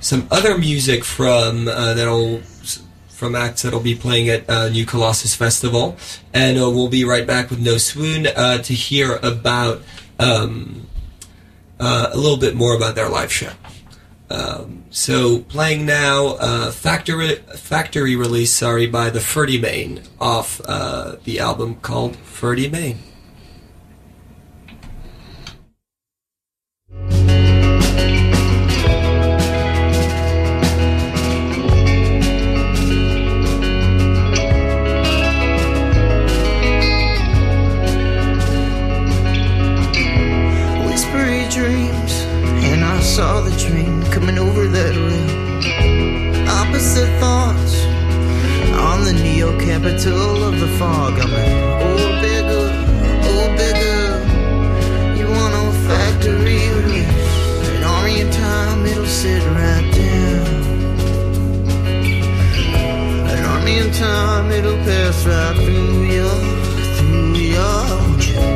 [0.00, 2.40] some other music from uh, that'll
[3.08, 5.96] from acts that'll be playing at uh, New Colossus Festival,
[6.34, 9.82] and uh, we'll be right back with No Swoon uh, to hear about
[10.18, 10.88] um,
[11.78, 13.52] uh, a little bit more about their live show.
[14.30, 21.16] Um, so playing now, uh, factory factory release, sorry, by the Ferdy Mayne off uh,
[21.24, 22.98] the album called Ferdy Mayne.
[49.84, 51.12] Capital of the fog.
[51.18, 52.66] I'm an old bigger,
[53.28, 54.04] old bigger.
[55.18, 57.04] You want a factory with me?
[57.76, 60.46] An army in time, it'll sit right down.
[63.28, 66.30] An army in time, it'll pass right through you,
[66.96, 67.72] through you.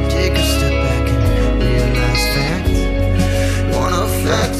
[0.08, 3.74] Take a step back and realize fact?
[3.74, 4.57] Want a factory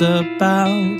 [0.00, 0.93] about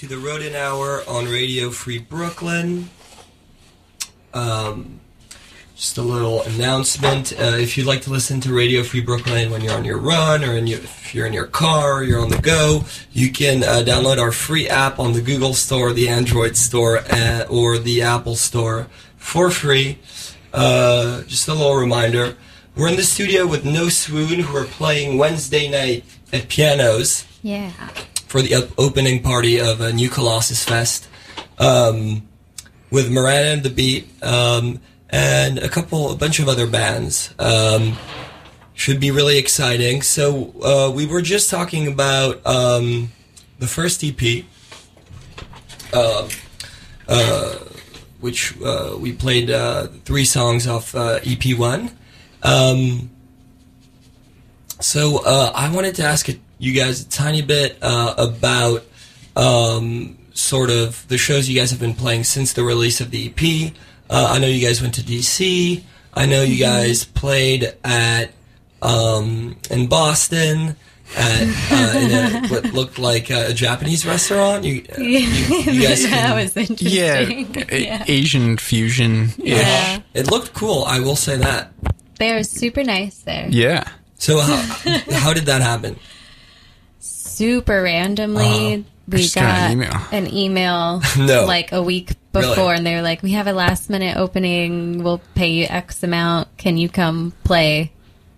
[0.00, 2.88] to the Rodent Hour on Radio Free Brooklyn.
[4.32, 4.98] Um,
[5.76, 7.34] just a little announcement.
[7.34, 10.42] Uh, if you'd like to listen to Radio Free Brooklyn when you're on your run
[10.42, 13.82] or your, if you're in your car or you're on the go, you can uh,
[13.84, 18.36] download our free app on the Google Store, the Android Store, uh, or the Apple
[18.36, 18.86] Store
[19.18, 19.98] for free.
[20.54, 22.38] Uh, just a little reminder.
[22.74, 27.26] We're in the studio with No Swoon, who are playing Wednesday night at Pianos.
[27.42, 27.70] Yeah
[28.30, 31.08] for the opening party of a new Colossus Fest
[31.58, 32.22] um,
[32.88, 37.34] with Miranda and the Beat um, and a couple, a bunch of other bands.
[37.40, 37.98] Um,
[38.72, 40.02] should be really exciting.
[40.02, 43.10] So uh, we were just talking about um,
[43.58, 44.44] the first EP,
[45.92, 46.28] uh,
[47.08, 47.54] uh,
[48.20, 51.90] which uh, we played uh, three songs off uh, EP one.
[52.44, 53.10] Um,
[54.78, 58.84] so I wanted to ask a you guys a tiny bit uh, about
[59.36, 63.26] um, sort of the shows you guys have been playing since the release of the
[63.28, 63.72] EP.
[64.08, 65.82] Uh, I know you guys went to DC.
[66.14, 68.30] I know you guys played at
[68.82, 70.76] um, in Boston
[71.16, 71.42] at
[71.72, 74.64] uh, in a, what looked like a Japanese restaurant.
[74.64, 77.66] You, uh, you, you guys that can- was Yeah, interesting.
[77.70, 79.30] a- Asian fusion.
[79.38, 80.00] Yeah.
[80.14, 80.84] it looked cool.
[80.84, 81.72] I will say that.
[82.18, 83.46] They were super nice there.
[83.50, 83.84] Yeah.
[84.18, 84.56] So how
[85.12, 85.98] how did that happen?
[87.40, 90.00] Super randomly, we just got got an email.
[90.12, 91.46] an email No.
[91.46, 92.76] like a week before, Really?
[92.76, 95.02] and they were like, "We have a last minute opening.
[95.02, 96.54] We'll pay you X amount.
[96.58, 97.92] Can you come play?"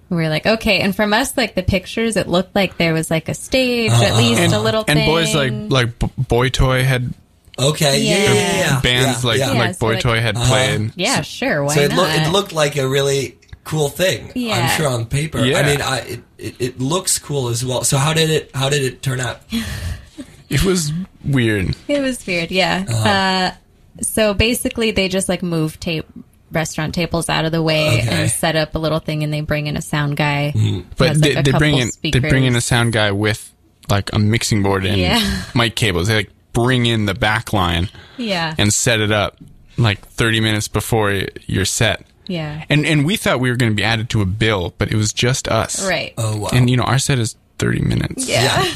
[0.08, 2.94] And we were like, "Okay." And from us, like the pictures, it looked like there
[2.94, 4.96] was like a stage, at least And, a little thing.
[4.96, 5.10] and thing.
[5.10, 7.12] boys like like B- Boy Toy had
[7.58, 8.80] Okay, yeah, yeah, yeah, yeah.
[8.80, 9.52] bands yeah, like yeah.
[9.52, 10.48] Yeah, like so Boy like- Toy had Uh-huh.
[10.48, 10.92] played.
[10.96, 11.96] yeah, sure, why so it, not?
[11.98, 14.32] look, it looked like a really cool thing.
[14.52, 15.38] I'm sure on paper.
[15.38, 17.84] I mean, I it, it, it looks cool as well.
[17.84, 19.40] So how did it how did it turn out?
[20.48, 20.92] It was
[21.24, 21.74] weird.
[21.88, 22.84] It was weird, yeah.
[22.86, 23.08] Uh-huh.
[23.08, 23.52] Uh,
[24.02, 26.04] so basically, they just like move tape
[26.50, 28.08] restaurant tables out of the way Okay.
[28.24, 30.50] and set up a little thing, and they bring in a sound guy.
[30.50, 33.12] who But has, they, like, they bring couple in they bring in a sound guy
[33.12, 33.50] with
[33.88, 35.42] like a mixing board and Yeah.
[35.54, 36.08] mic cables.
[36.08, 37.88] They like bring in the back line
[38.18, 39.38] yeah, and set it up
[39.78, 42.04] like 30 minutes before y- your set.
[42.32, 44.90] Yeah, And and we thought we were going to be added to a bill, but
[44.90, 45.86] it was just us.
[45.86, 46.48] right, Oh wow.
[46.52, 48.28] And you know, our set is 30 minutes.
[48.28, 48.64] yeah.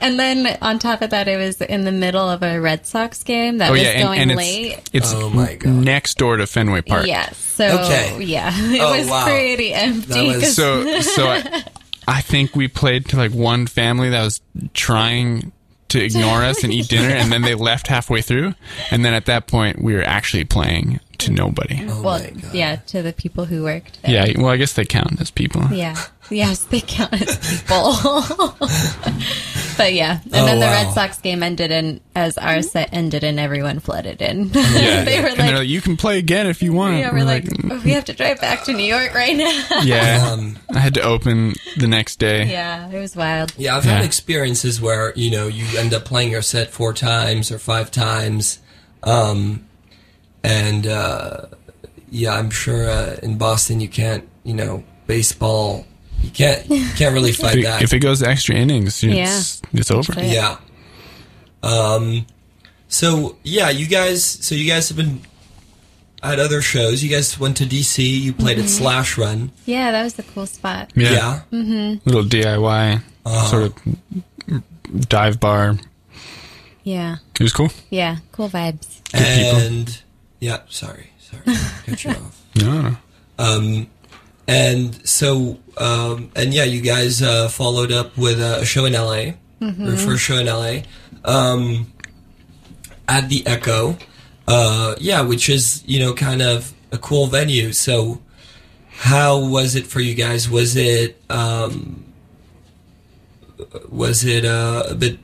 [0.00, 3.22] And then on top of that, it was in the middle of a Red Sox
[3.22, 4.72] game that Oh was yeah, and, going and late.
[4.78, 5.72] it's it's Oh, my God.
[5.72, 7.06] next door to Fenway Park.
[7.06, 8.22] Yeah, so Okay.
[8.24, 9.24] yeah, it Oh, was wow.
[9.24, 10.08] pretty empty.
[10.08, 11.64] That was 'cause- So so I,
[12.18, 14.40] I think we played to like one family that was
[14.74, 15.52] trying
[15.88, 18.54] to ignore us and eat dinner, and then they left halfway through,
[18.90, 21.80] and then at that point we were actually playing to nobody.
[21.88, 24.26] oh well, yeah, to the people who worked there.
[24.26, 25.62] Yeah, well, I guess they count as people.
[25.70, 25.96] Yeah.
[26.30, 27.92] Yes, they count as people.
[29.76, 30.84] but yeah, and Oh, then the wow.
[30.84, 34.50] Red Sox game ended in as our set ended and everyone flooded in.
[34.54, 36.96] Yeah, they were and like, like, you can play again if you want.
[36.98, 39.64] yeah, we're like, oh, we have to drive back to New York right now.
[39.84, 40.28] yeah.
[40.32, 42.46] Um, I had to open the next day.
[42.50, 43.52] yeah, it was wild.
[43.58, 47.50] Yeah, I've had experiences where you know you end up playing your set four times
[47.52, 48.60] or five times,
[49.02, 49.66] um,
[50.44, 51.46] and uh,
[52.10, 55.86] yeah, I'm sure uh, in Boston you can't, you know, baseball,
[56.22, 57.82] you can't, you can't really fight If it, that.
[57.82, 60.12] if it goes to extra innings, it's, it's over.
[60.22, 60.58] yeah.
[61.62, 62.26] Um.
[62.88, 64.22] So yeah, you guys.
[64.24, 65.22] So you guys have been
[66.22, 67.02] at other shows.
[67.02, 67.98] You guys went to DC.
[68.06, 68.64] You played Mm-hmm.
[68.66, 69.50] at Slash Run.
[69.64, 70.92] Yeah, that was a cool spot.
[70.94, 71.42] Yeah.
[71.50, 71.96] Yeah.
[72.04, 73.46] Little DIY Uh-huh.
[73.46, 73.62] sort
[74.48, 74.62] of
[75.08, 75.76] dive bar.
[76.82, 77.70] Yeah, It was cool.
[77.88, 79.00] yeah, cool vibes.
[79.06, 79.58] people.
[79.58, 80.02] And
[80.40, 81.42] yeah, sorry, sorry,
[81.86, 82.42] cut you off.
[82.56, 82.96] No, no.
[83.38, 83.86] Um,
[84.46, 89.32] and so, um, and yeah, you guys uh, followed up with a show in LA,
[89.60, 90.82] your first show in LA,
[91.24, 91.92] um,
[93.08, 93.96] at the Echo.
[94.46, 97.72] Uh, yeah, which is you know kind of a cool venue.
[97.72, 98.20] So,
[98.90, 100.50] how was it for you guys?
[100.50, 102.04] Was it um,
[103.88, 105.18] was it uh, a bit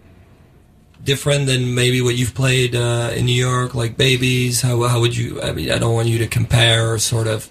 [1.04, 4.62] different than maybe what you've played uh, in New York, like Babies?
[4.62, 5.40] How how would you?
[5.42, 7.50] I mean, I don't want you to compare or sort of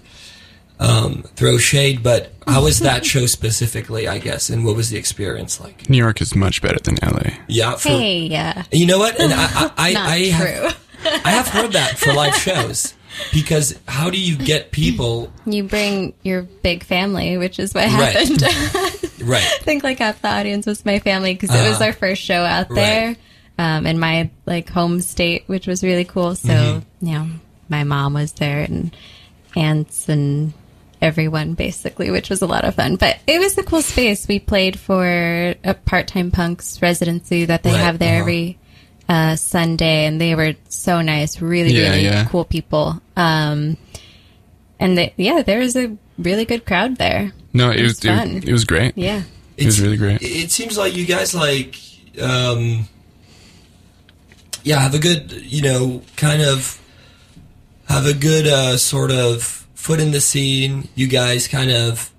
[0.78, 4.08] um, throw shade, but how was that show specifically?
[4.08, 5.88] I guess, and what was the experience like?
[5.90, 7.30] New York is much better than LA.
[7.48, 9.20] Yeah, for, Hey, yeah, you know what?
[9.20, 11.10] And I I, I, not I have, true.
[11.24, 12.94] I have heard that for live shows
[13.32, 18.40] because how do you get people You bring your big family, which is what happened.
[19.28, 19.42] right?
[19.44, 21.84] I think like half the audience was my family because it was Uh-huh.
[21.86, 23.16] our first show out there
[23.60, 26.34] um, in my like home state, which was really cool.
[26.34, 27.06] So Mm-hmm.
[27.06, 27.26] you know,
[27.68, 28.90] my mom was there and
[29.54, 30.52] aunts and
[31.02, 32.96] everyone basically, which was a lot of fun.
[32.96, 34.28] But it was a cool space.
[34.28, 35.04] We played for
[35.64, 38.20] a part time punks residency that they Right, have there uh-huh.
[38.22, 38.58] every
[39.08, 42.28] uh, Sunday, and they were so nice, really, Yeah, really yeah.
[42.30, 43.00] cool people.
[43.16, 43.76] Um,
[44.78, 47.32] and they, yeah, there was a really good crowd there.
[47.52, 48.36] No, it, It was was fun.
[48.46, 48.96] it was great.
[48.96, 49.22] Yeah.
[49.56, 50.22] It was really great.
[50.22, 51.76] It seems like you guys like,
[52.22, 52.86] um,
[54.62, 56.80] yeah, have a good, you know, kind of
[57.88, 59.42] have a good uh, sort of
[59.74, 60.88] foot in the scene.
[60.94, 62.12] You guys kind of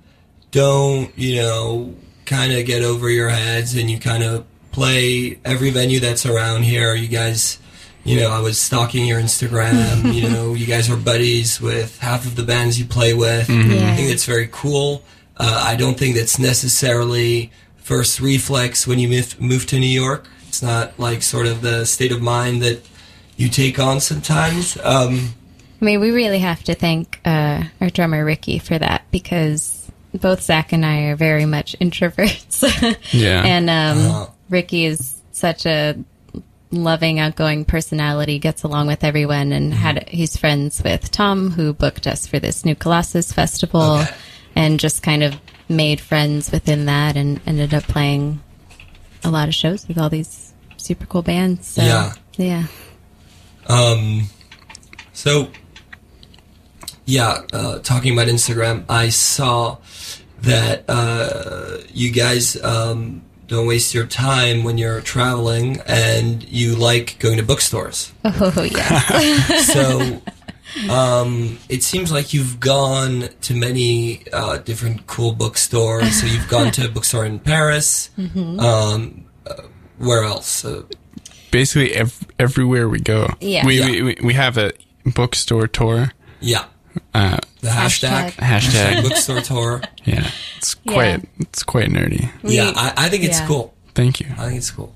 [0.52, 5.70] don't, you know, kind of get over your heads, and you kind of play every
[5.70, 6.96] venue that's around here.
[6.96, 7.60] You guys,
[8.04, 10.14] you know, I was stalking your Instagram.
[10.22, 13.50] you know, you guys are buddies with half of the bands you play with.
[13.50, 15.04] I think that's very cool.
[15.38, 20.28] Uh, I don't think that's necessarily first reflex when you move, move to New York.
[20.62, 22.88] It's not like sort of the state of mind that
[23.36, 24.78] you take on sometimes.
[24.84, 25.34] Um,
[25.82, 30.43] I mean, we really have to thank uh, our drummer Ricky for that because both
[30.43, 32.62] Zach and I are very much introverts.
[33.12, 33.41] Yeah.
[33.43, 34.28] and um, Uh-huh.
[34.51, 35.95] Ricky is such a
[36.70, 38.38] loving, outgoing personality.
[38.38, 42.64] Gets along with everyone, and had he's friends with Tom, who booked us for this
[42.66, 44.14] new Colossus festival, Okay.
[44.55, 45.36] and just kind of
[45.68, 48.41] made friends within that, and ended up playing
[49.24, 50.51] a lot of shows with all these
[50.82, 51.67] super cool bands.
[51.67, 52.13] So, Yeah.
[52.38, 52.65] yeah.
[53.67, 54.23] Um,
[55.13, 55.49] so,
[57.05, 59.77] yeah, uh, talking about Instagram, I saw
[60.41, 67.19] that uh, you guys um, don't waste your time when you're traveling and you like
[67.19, 68.11] going to bookstores.
[68.25, 68.99] Oh yeah.
[69.61, 70.21] so,
[70.89, 76.19] um, it seems like you've gone to many uh, different cool bookstores.
[76.21, 78.09] So, you've gone to a bookstore in Paris.
[78.36, 79.53] Um, uh,
[80.02, 80.66] where else?
[80.66, 80.84] Uh,
[81.52, 83.66] Basically, ev- everywhere we go, Yeah.
[83.66, 83.86] we, Yeah.
[83.91, 84.72] We, we we have a
[85.06, 86.12] bookstore tour.
[86.39, 86.66] yeah.
[87.14, 88.32] Uh, The hashtag.
[88.34, 88.62] Hashtag.
[88.62, 89.04] hashtag.
[89.08, 89.82] bookstore tour.
[90.06, 90.93] yeah, it's Yeah.
[90.93, 92.30] quite it's quite nerdy.
[92.43, 93.47] We- yeah, I, I think it's yeah.
[93.47, 93.74] cool.
[93.95, 94.28] Thank you.
[94.38, 94.93] I think it's cool.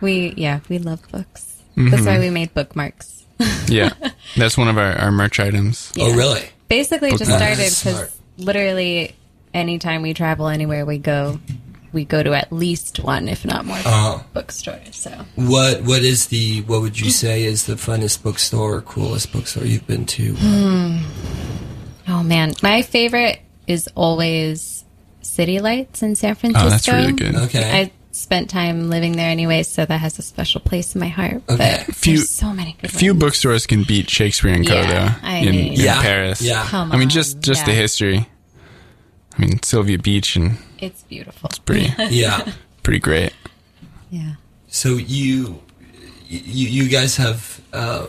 [0.00, 1.56] We yeah, we love books.
[1.76, 3.24] That's why we made bookmarks.
[3.68, 3.90] Yeah,
[4.36, 5.92] that's one of our, our merch items.
[5.98, 6.48] Oh, really?
[6.68, 7.42] Basically, just Bookmarks.
[7.44, 7.96] started That's smart.
[7.96, 9.14] because literally,
[9.52, 11.38] anytime we travel anywhere we go,
[11.96, 14.18] we go to at least one, if not more, Uh-huh.
[14.34, 14.94] bookstores.
[14.94, 19.32] So What What is the What would you say is the funnest bookstore, or coolest
[19.32, 20.36] bookstore you've been to?
[22.08, 24.84] Oh man, my favorite is always
[25.22, 26.66] City Lights in San Francisco.
[26.66, 27.34] Oh, that's really good.
[27.34, 27.68] Okay.
[27.80, 31.42] I spent time living there anyway, so that has a special place in my heart.
[31.50, 31.82] Okay.
[31.86, 33.20] But Few- so many good Few ones.
[33.20, 34.74] bookstores can beat Shakespeare and Co.
[34.74, 34.88] Yeah,
[35.20, 36.00] though I in, mean- in Yeah.
[36.00, 36.40] Paris.
[36.40, 36.64] Yeah.
[36.66, 38.26] Come I mean, on, just just the history.
[39.36, 41.48] I mean, Sylvia Beach and It's beautiful.
[41.48, 42.52] It's pretty yeah.
[42.82, 43.32] pretty great.
[44.10, 44.34] Yeah.
[44.68, 45.60] So you
[46.28, 48.06] you you guys have uh,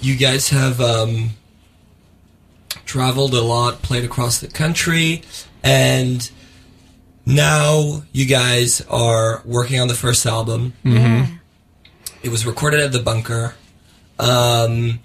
[0.00, 1.30] you guys have um,
[2.84, 5.22] traveled a lot, played across the country,
[5.62, 6.30] and
[7.24, 10.74] now you guys are working on the first album.
[10.84, 11.38] Mhm.
[12.22, 13.54] It was recorded at the bunker.
[14.18, 15.00] Um,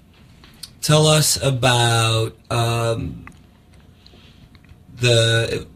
[0.82, 3.26] tell us about um,
[5.00, 5.66] the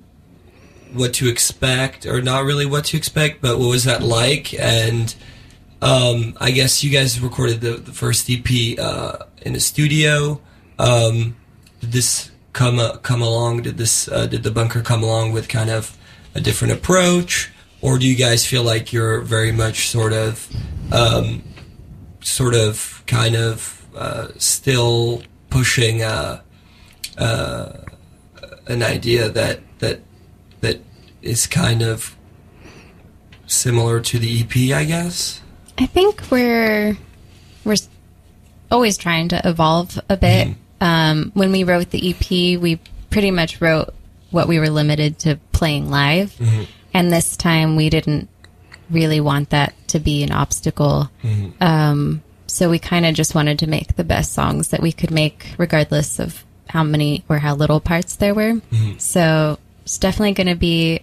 [0.94, 4.54] what to expect, or not really what to expect, but what was that like?
[4.54, 5.14] And
[5.80, 10.40] um, I guess you guys recorded the, the first EP uh, in a studio.
[10.78, 11.36] Um,
[11.80, 13.62] did this come uh, come along?
[13.62, 15.96] Did this uh, did the bunker come along with kind of
[16.34, 20.48] a different approach, or do you guys feel like you're very much sort of
[20.92, 21.42] um,
[22.20, 26.42] sort of kind of uh, still pushing a,
[27.18, 27.72] uh,
[28.66, 30.00] an idea that that
[30.62, 30.80] that
[31.20, 32.16] is kind of
[33.46, 35.42] similar to the EP, I guess.
[35.78, 36.96] I think we're
[37.64, 37.76] we're
[38.70, 40.48] always trying to evolve a bit.
[40.80, 43.94] Um, when we wrote the EP, we pretty much wrote
[44.30, 46.34] what we were limited to playing live,
[46.94, 48.28] and this time we didn't
[48.90, 51.10] really want that to be an obstacle.
[51.60, 55.10] Um, so we kind of just wanted to make the best songs that we could
[55.10, 58.60] make, regardless of how many or how little parts there were.
[58.98, 61.00] So it's definitely going to be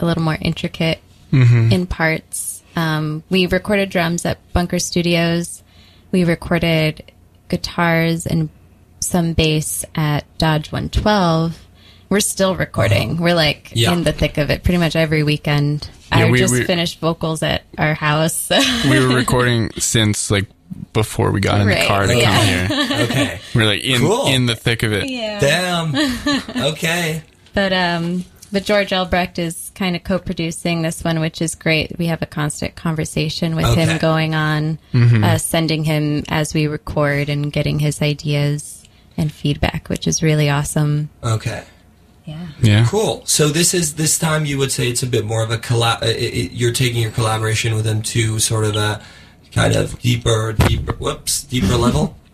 [0.00, 1.00] a little more intricate
[1.32, 2.62] in parts.
[2.76, 5.62] Um, we recorded drums at Bunker Studios.
[6.10, 7.10] We recorded
[7.48, 8.50] guitars and
[9.00, 11.58] some bass at Dodge 112.
[12.10, 13.16] We're still recording.
[13.16, 13.72] We're like Uh-huh.
[13.76, 13.92] Yeah.
[13.94, 15.88] in the thick of it pretty much every weekend.
[16.10, 18.50] Yeah, I we- just we- finished vocals at our house.
[18.90, 20.46] We were recording since like
[20.92, 22.68] before we got in the car to yeah.
[22.68, 23.04] come here.
[23.04, 23.40] Okay.
[23.54, 24.26] We're like in Cool.
[24.26, 25.08] in the thick of it.
[25.08, 25.40] yeah.
[25.40, 25.94] Damn.
[26.72, 27.22] Okay.
[27.54, 31.98] But um, but George Elbrecht is kind of co-producing this one, which is great.
[31.98, 33.84] We have a constant conversation with Okay.
[33.86, 35.24] him going on, Mm-hmm.
[35.24, 38.84] uh, sending him as we record and getting his ideas
[39.16, 41.08] and feedback, which is really awesome.
[41.22, 41.64] Okay.
[42.24, 42.46] Yeah.
[42.62, 42.86] Yeah.
[42.88, 43.22] Cool.
[43.26, 46.00] So this is this time you would say it's a bit more of a collab.
[46.52, 49.02] You're taking your collaboration with them to sort of a
[49.52, 50.92] kind of deeper, deeper.
[50.92, 52.16] Whoops, deeper level.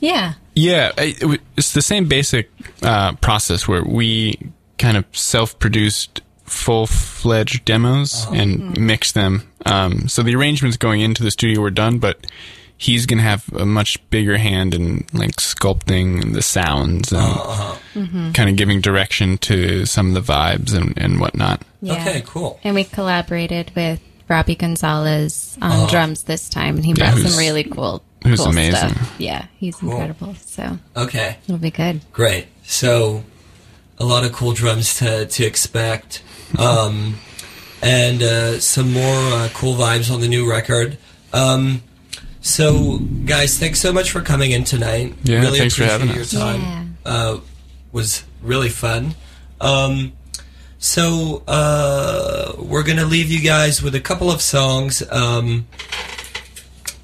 [0.00, 0.92] Yeah, Yeah.
[0.98, 2.50] I- it w- it's the same basic
[2.82, 4.38] uh, process where we
[4.78, 9.48] kind of self-produced full-fledged demos and mixed them.
[9.64, 12.26] Um, so the arrangements going into the studio were done, but
[12.76, 18.56] he's gonna have a much bigger hand in like sculpting the sounds and kind of
[18.56, 21.62] giving direction to some of the vibes and, and whatnot.
[21.80, 21.94] Yeah.
[21.94, 22.22] Okay.
[22.26, 22.58] Cool.
[22.64, 27.38] And we collaborated with Robbie Gonzalez on drums this time, and he brought who's- some
[27.38, 28.74] really cool, who's cool amazing.
[28.90, 29.14] stuff.
[29.18, 30.34] Yeah, he's incredible.
[30.34, 31.36] So Okay.
[31.44, 32.00] it'll be good.
[32.12, 32.46] Great.
[32.64, 33.24] So,
[33.98, 36.22] a lot of cool drums to, to expect.
[36.58, 37.18] Um,
[37.82, 40.96] and uh, some more uh, cool vibes on the new record.
[41.32, 41.82] Um,
[42.40, 45.14] so, guys, thanks so much for coming in tonight.
[45.24, 46.30] Yeah, really thanks for appreciate having your us.
[46.32, 46.96] time.
[47.04, 47.38] Uh,
[47.92, 49.14] was really fun.
[49.60, 50.12] Um,
[50.78, 55.02] so, uh, we're going to leave you guys with a couple of songs.
[55.10, 55.66] Um,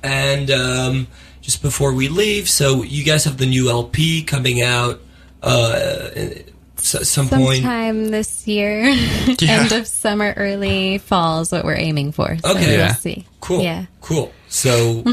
[0.02, 1.06] and um,
[1.40, 5.00] just before we leave, so you guys have the new LP coming out
[5.42, 6.44] uh, at
[6.76, 7.62] some point.
[7.62, 8.82] Sometime this year,
[9.40, 9.62] Yeah.
[9.62, 12.36] end of summer, early fall is what we're aiming for.
[12.38, 12.66] So Okay.
[12.66, 12.94] we'll Yeah.
[12.94, 13.26] see.
[13.40, 13.62] Cool.
[13.62, 13.86] Yeah.
[14.00, 14.32] Cool.
[14.48, 15.02] So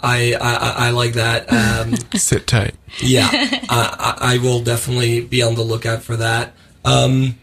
[0.00, 1.52] I, I I- I like that.
[1.52, 2.74] Um, Sit tight.
[3.00, 6.52] yeah, I, I I will definitely be on the lookout for that.
[6.84, 7.36] Um,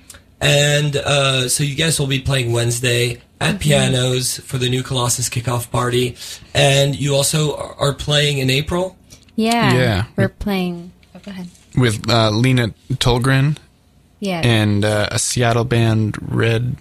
[0.46, 5.28] and uh, so you guys will be playing Wednesday at pianos for the new Colossus
[5.30, 6.16] kickoff party,
[6.54, 8.96] and you also are are playing in April.
[9.36, 9.74] Yeah.
[9.74, 10.04] Yeah.
[10.16, 10.92] We're playing.
[11.14, 11.48] Oh, go ahead.
[11.76, 13.58] With uh, Lena Tolgren
[14.20, 14.40] Yeah.
[14.46, 16.78] and uh, a Seattle band, Red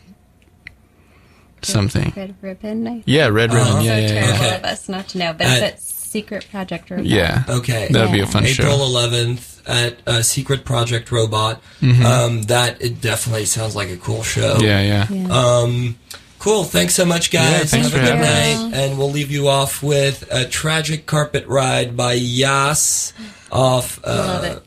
[1.63, 2.13] something.
[2.15, 2.87] Red Ribbon.
[2.87, 3.67] I Yeah, Red Ribbon.
[3.73, 4.47] so Yeah, yeah, terrible yeah.
[4.47, 4.57] Okay.
[4.57, 5.81] of us not to know, but Uh, it's at
[6.15, 7.07] Secret Project Robot.
[7.07, 7.43] Yeah.
[7.49, 7.89] Okay.
[7.91, 8.31] That'll be a Yeah.
[8.31, 8.85] fun April show.
[8.87, 11.61] 11th at uh, Secret Project Robot.
[11.81, 12.07] Mm-hmm.
[12.07, 14.59] Um, that it definitely sounds like a cool show.
[14.61, 15.07] Yeah, yeah.
[15.11, 15.27] Yeah.
[15.37, 15.99] Um,
[16.39, 16.63] cool.
[16.63, 17.51] Thanks so much, guys.
[17.51, 18.79] Yeah, thanks Have a good having night.
[18.79, 23.13] And we'll leave you off with a tragic carpet ride by YAASSS
[23.51, 24.61] off Love uh,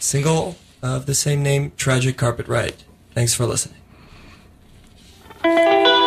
[0.00, 2.74] single of the same name, Tragic Carpet Ride.
[3.14, 3.78] Thanks for listening.
[5.42, 6.03] Thank